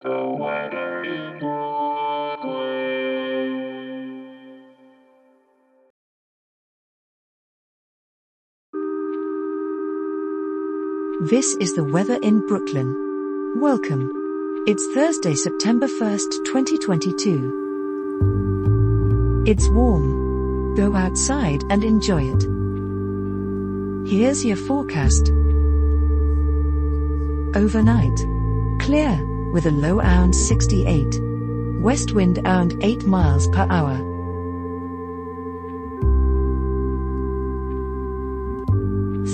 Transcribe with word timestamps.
This 0.00 0.10
is 11.56 11.74
the 11.74 11.82
weather 11.82 12.16
in 12.22 12.46
Brooklyn. 12.46 13.58
Welcome. 13.60 14.64
It's 14.68 14.86
Thursday, 14.94 15.34
September 15.34 15.88
1st, 15.88 16.44
2022. 16.44 19.42
It's 19.48 19.68
warm. 19.70 20.76
Go 20.76 20.94
outside 20.94 21.64
and 21.70 21.82
enjoy 21.82 22.22
it. 22.22 22.44
Here's 24.08 24.44
your 24.44 24.58
forecast. 24.58 25.32
Overnight. 27.56 28.16
Clear, 28.80 29.20
with 29.52 29.66
a 29.66 29.70
low 29.70 29.98
around 29.98 30.34
68. 30.34 31.20
West 31.80 32.12
wind 32.12 32.38
around 32.38 32.82
8 32.82 33.04
miles 33.04 33.48
per 33.48 33.66
hour. 33.70 33.96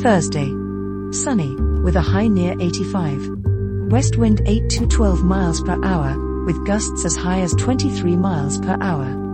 Thursday. 0.02 0.54
Sunny, 1.12 1.54
with 1.56 1.96
a 1.96 2.00
high 2.00 2.28
near 2.28 2.54
85. 2.60 3.30
West 3.90 4.16
wind 4.16 4.42
8 4.46 4.68
to 4.70 4.86
12 4.86 5.24
miles 5.24 5.62
per 5.62 5.82
hour, 5.84 6.44
with 6.44 6.66
gusts 6.66 7.04
as 7.04 7.16
high 7.16 7.40
as 7.40 7.54
23 7.54 8.16
miles 8.16 8.58
per 8.58 8.76
hour. 8.80 9.33